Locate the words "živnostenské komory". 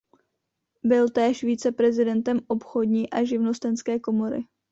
3.23-4.45